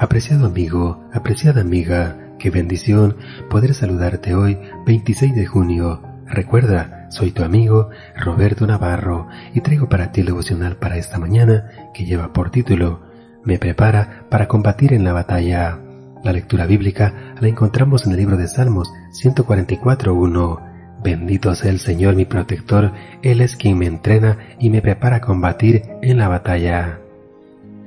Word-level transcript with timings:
Apreciado 0.00 0.46
amigo, 0.46 1.04
apreciada 1.12 1.60
amiga, 1.60 2.16
qué 2.38 2.48
bendición 2.48 3.18
poder 3.50 3.74
saludarte 3.74 4.34
hoy, 4.34 4.58
26 4.86 5.34
de 5.34 5.44
junio. 5.44 6.00
Recuerda, 6.26 7.06
soy 7.10 7.32
tu 7.32 7.44
amigo 7.44 7.90
Roberto 8.16 8.66
Navarro 8.66 9.28
y 9.52 9.60
traigo 9.60 9.90
para 9.90 10.10
ti 10.10 10.22
el 10.22 10.28
devocional 10.28 10.76
para 10.76 10.96
esta 10.96 11.18
mañana 11.18 11.90
que 11.92 12.06
lleva 12.06 12.32
por 12.32 12.50
título 12.50 13.02
Me 13.44 13.58
prepara 13.58 14.24
para 14.30 14.48
combatir 14.48 14.94
en 14.94 15.04
la 15.04 15.12
batalla. 15.12 15.78
La 16.24 16.32
lectura 16.32 16.64
bíblica 16.64 17.34
la 17.38 17.48
encontramos 17.48 18.06
en 18.06 18.12
el 18.12 18.20
libro 18.20 18.38
de 18.38 18.48
Salmos 18.48 18.90
144.1. 19.22 21.02
Bendito 21.04 21.54
sea 21.54 21.70
el 21.70 21.78
Señor 21.78 22.16
mi 22.16 22.24
protector, 22.24 22.94
Él 23.20 23.42
es 23.42 23.54
quien 23.54 23.76
me 23.76 23.84
entrena 23.84 24.38
y 24.58 24.70
me 24.70 24.80
prepara 24.80 25.16
a 25.16 25.20
combatir 25.20 25.82
en 26.00 26.16
la 26.16 26.28
batalla. 26.28 27.00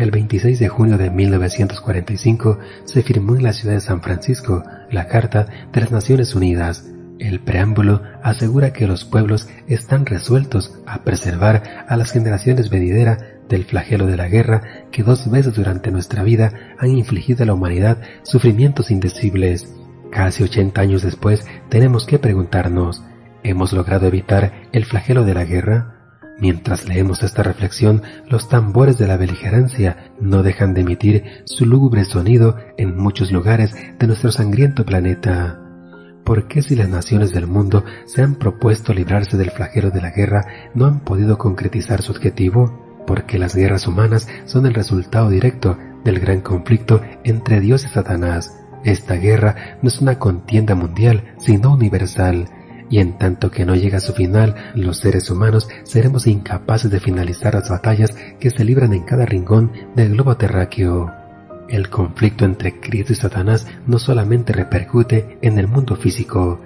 El 0.00 0.10
26 0.12 0.58
de 0.58 0.68
junio 0.68 0.96
de 0.96 1.10
1945 1.10 2.58
se 2.86 3.02
firmó 3.02 3.36
en 3.36 3.42
la 3.42 3.52
ciudad 3.52 3.74
de 3.74 3.82
San 3.82 4.00
Francisco 4.00 4.64
la 4.90 5.08
Carta 5.08 5.46
de 5.74 5.80
las 5.82 5.90
Naciones 5.90 6.34
Unidas. 6.34 6.90
El 7.18 7.40
preámbulo 7.40 8.00
asegura 8.22 8.72
que 8.72 8.86
los 8.86 9.04
pueblos 9.04 9.50
están 9.68 10.06
resueltos 10.06 10.80
a 10.86 11.04
preservar 11.04 11.84
a 11.86 11.98
las 11.98 12.12
generaciones 12.12 12.70
venideras 12.70 13.22
del 13.50 13.66
flagelo 13.66 14.06
de 14.06 14.16
la 14.16 14.28
guerra 14.28 14.86
que 14.90 15.02
dos 15.02 15.30
veces 15.30 15.54
durante 15.54 15.90
nuestra 15.90 16.22
vida 16.22 16.54
han 16.78 16.96
infligido 16.96 17.42
a 17.42 17.46
la 17.46 17.52
humanidad 17.52 17.98
sufrimientos 18.22 18.90
indecibles. 18.90 19.70
Casi 20.10 20.42
80 20.42 20.80
años 20.80 21.02
después 21.02 21.46
tenemos 21.68 22.06
que 22.06 22.18
preguntarnos, 22.18 23.04
¿hemos 23.42 23.74
logrado 23.74 24.06
evitar 24.06 24.62
el 24.72 24.86
flagelo 24.86 25.26
de 25.26 25.34
la 25.34 25.44
guerra? 25.44 25.99
Mientras 26.40 26.88
leemos 26.88 27.22
esta 27.22 27.42
reflexión, 27.42 28.02
los 28.26 28.48
tambores 28.48 28.96
de 28.96 29.06
la 29.06 29.18
beligerancia 29.18 30.10
no 30.18 30.42
dejan 30.42 30.72
de 30.72 30.80
emitir 30.80 31.24
su 31.44 31.66
lúgubre 31.66 32.06
sonido 32.06 32.56
en 32.78 32.96
muchos 32.96 33.30
lugares 33.30 33.74
de 33.98 34.06
nuestro 34.06 34.32
sangriento 34.32 34.86
planeta. 34.86 35.60
¿Por 36.24 36.48
qué 36.48 36.62
si 36.62 36.76
las 36.76 36.88
naciones 36.88 37.32
del 37.32 37.46
mundo 37.46 37.84
se 38.06 38.22
han 38.22 38.36
propuesto 38.36 38.94
librarse 38.94 39.36
del 39.36 39.50
flagelo 39.50 39.90
de 39.90 40.00
la 40.00 40.10
guerra 40.10 40.46
no 40.74 40.86
han 40.86 41.00
podido 41.00 41.36
concretizar 41.36 42.00
su 42.00 42.12
objetivo? 42.12 43.04
Porque 43.06 43.38
las 43.38 43.54
guerras 43.54 43.86
humanas 43.86 44.26
son 44.46 44.64
el 44.64 44.72
resultado 44.72 45.28
directo 45.28 45.76
del 46.04 46.20
gran 46.20 46.40
conflicto 46.40 47.02
entre 47.22 47.60
Dios 47.60 47.84
y 47.84 47.88
Satanás. 47.88 48.56
Esta 48.82 49.16
guerra 49.16 49.78
no 49.82 49.88
es 49.88 50.00
una 50.00 50.18
contienda 50.18 50.74
mundial, 50.74 51.34
sino 51.38 51.74
universal 51.74 52.46
y 52.90 52.98
en 52.98 53.16
tanto 53.16 53.50
que 53.50 53.64
no 53.64 53.76
llega 53.76 53.98
a 53.98 54.02
su 54.02 54.12
final, 54.12 54.54
los 54.74 54.98
seres 54.98 55.30
humanos 55.30 55.68
seremos 55.84 56.26
incapaces 56.26 56.90
de 56.90 57.00
finalizar 57.00 57.54
las 57.54 57.70
batallas 57.70 58.16
que 58.40 58.50
se 58.50 58.64
libran 58.64 58.92
en 58.92 59.04
cada 59.04 59.24
rincón 59.24 59.72
del 59.94 60.12
globo 60.12 60.36
terráqueo. 60.36 61.12
El 61.68 61.88
conflicto 61.88 62.44
entre 62.44 62.80
Cristo 62.80 63.12
y 63.12 63.16
Satanás 63.16 63.68
no 63.86 64.00
solamente 64.00 64.52
repercute 64.52 65.38
en 65.40 65.56
el 65.58 65.68
mundo 65.68 65.94
físico, 65.94 66.60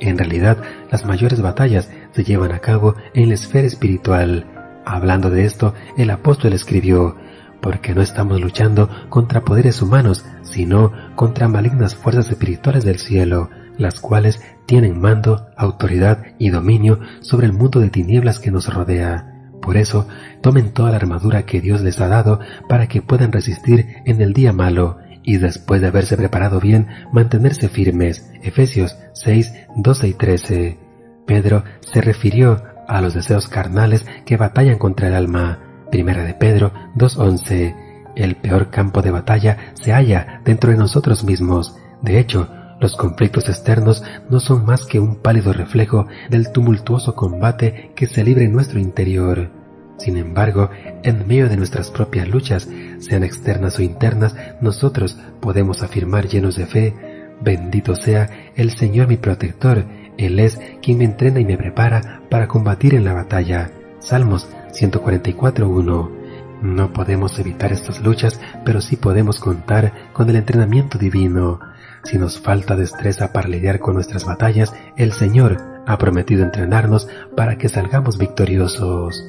en 0.00 0.18
realidad 0.18 0.58
las 0.90 1.04
mayores 1.04 1.40
batallas 1.40 1.90
se 2.12 2.24
llevan 2.24 2.52
a 2.52 2.58
cabo 2.58 2.94
en 3.14 3.28
la 3.28 3.34
esfera 3.34 3.66
espiritual. 3.66 4.46
Hablando 4.84 5.30
de 5.30 5.44
esto, 5.44 5.74
el 5.96 6.10
apóstol 6.10 6.54
escribió, 6.54 7.16
porque 7.60 7.94
no 7.94 8.00
estamos 8.00 8.40
luchando 8.40 8.88
contra 9.10 9.42
poderes 9.42 9.82
humanos, 9.82 10.24
sino 10.42 10.92
contra 11.14 11.48
malignas 11.48 11.94
fuerzas 11.94 12.30
espirituales 12.30 12.84
del 12.84 12.98
cielo, 12.98 13.50
las 13.80 14.00
cuales 14.00 14.40
tienen 14.66 15.00
mando, 15.00 15.48
autoridad 15.56 16.22
y 16.38 16.50
dominio 16.50 17.00
sobre 17.20 17.46
el 17.46 17.52
mundo 17.52 17.80
de 17.80 17.90
tinieblas 17.90 18.38
que 18.38 18.50
nos 18.50 18.72
rodea. 18.72 19.26
Por 19.60 19.76
eso, 19.76 20.06
tomen 20.40 20.72
toda 20.72 20.90
la 20.90 20.96
armadura 20.96 21.44
que 21.44 21.60
Dios 21.60 21.82
les 21.82 22.00
ha 22.00 22.08
dado 22.08 22.40
para 22.68 22.86
que 22.86 23.02
puedan 23.02 23.32
resistir 23.32 23.86
en 24.06 24.20
el 24.20 24.32
día 24.32 24.52
malo 24.52 24.98
y 25.22 25.36
después 25.36 25.80
de 25.80 25.88
haberse 25.88 26.16
preparado 26.16 26.60
bien, 26.60 26.88
mantenerse 27.12 27.68
firmes. 27.68 28.30
Efesios 28.42 28.96
6, 29.12 29.52
12 29.76 30.08
y 30.08 30.12
13. 30.14 30.78
Pedro 31.26 31.64
se 31.80 32.00
refirió 32.00 32.62
a 32.88 33.00
los 33.00 33.14
deseos 33.14 33.48
carnales 33.48 34.06
que 34.24 34.36
batallan 34.36 34.78
contra 34.78 35.08
el 35.08 35.14
alma. 35.14 35.58
Primera 35.90 36.24
de 36.24 36.34
Pedro 36.34 36.72
2.11. 36.96 38.12
El 38.16 38.36
peor 38.36 38.70
campo 38.70 39.02
de 39.02 39.10
batalla 39.10 39.72
se 39.74 39.92
halla 39.92 40.40
dentro 40.44 40.70
de 40.70 40.76
nosotros 40.76 41.22
mismos. 41.22 41.76
De 42.02 42.18
hecho, 42.18 42.48
los 42.80 42.96
conflictos 42.96 43.48
externos 43.48 44.02
no 44.28 44.40
son 44.40 44.64
más 44.64 44.86
que 44.86 44.98
un 44.98 45.16
pálido 45.16 45.52
reflejo 45.52 46.06
del 46.30 46.50
tumultuoso 46.50 47.14
combate 47.14 47.92
que 47.94 48.06
se 48.06 48.24
libra 48.24 48.44
en 48.44 48.52
nuestro 48.52 48.80
interior. 48.80 49.50
Sin 49.98 50.16
embargo, 50.16 50.70
en 51.02 51.26
medio 51.28 51.48
de 51.48 51.58
nuestras 51.58 51.90
propias 51.90 52.26
luchas, 52.28 52.68
sean 53.00 53.22
externas 53.22 53.78
o 53.78 53.82
internas, 53.82 54.34
nosotros 54.62 55.18
podemos 55.40 55.82
afirmar 55.82 56.26
llenos 56.26 56.56
de 56.56 56.66
fe, 56.66 56.94
bendito 57.42 57.94
sea 57.94 58.30
el 58.56 58.70
Señor 58.70 59.08
mi 59.08 59.18
protector, 59.18 59.84
Él 60.16 60.40
es 60.40 60.58
quien 60.82 60.98
me 60.98 61.04
entrena 61.04 61.40
y 61.40 61.44
me 61.44 61.58
prepara 61.58 62.22
para 62.30 62.48
combatir 62.48 62.94
en 62.94 63.04
la 63.04 63.12
batalla. 63.12 63.70
Salmos 63.98 64.48
144.1 64.72 66.20
no 66.62 66.92
podemos 66.92 67.38
evitar 67.38 67.72
estas 67.72 68.02
luchas, 68.02 68.38
pero 68.64 68.82
sí 68.82 68.96
podemos 68.96 69.40
contar 69.40 70.12
con 70.12 70.28
el 70.28 70.36
entrenamiento 70.36 70.98
divino. 70.98 71.58
Si 72.04 72.18
nos 72.18 72.40
falta 72.40 72.76
destreza 72.76 73.32
para 73.32 73.48
lidiar 73.48 73.78
con 73.78 73.94
nuestras 73.94 74.24
batallas, 74.24 74.72
el 74.96 75.12
Señor 75.12 75.58
ha 75.86 75.98
prometido 75.98 76.44
entrenarnos 76.44 77.08
para 77.36 77.58
que 77.58 77.68
salgamos 77.68 78.18
victoriosos. 78.18 79.24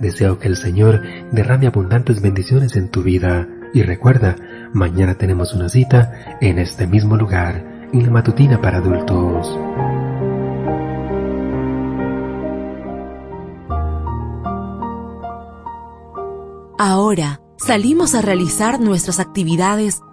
Deseo 0.00 0.38
que 0.38 0.48
el 0.48 0.56
Señor 0.56 1.02
derrame 1.30 1.66
abundantes 1.66 2.20
bendiciones 2.20 2.76
en 2.76 2.88
tu 2.90 3.02
vida 3.02 3.46
y 3.72 3.82
recuerda, 3.82 4.36
mañana 4.72 5.14
tenemos 5.14 5.54
una 5.54 5.68
cita 5.68 6.38
en 6.40 6.58
este 6.58 6.86
mismo 6.86 7.16
lugar, 7.16 7.88
en 7.92 8.04
la 8.04 8.10
matutina 8.10 8.60
para 8.60 8.78
adultos. 8.78 9.58
Ahora 16.78 17.42
salimos 17.58 18.14
a 18.14 18.22
realizar 18.22 18.80
nuestras 18.80 19.20
actividades 19.20 20.00